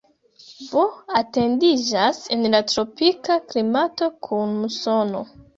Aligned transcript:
Bo 0.69 0.85
etendiĝas 1.19 2.23
en 2.37 2.49
la 2.55 2.63
tropika 2.73 3.39
klimato 3.53 4.11
kun 4.29 4.59
musono. 4.65 5.27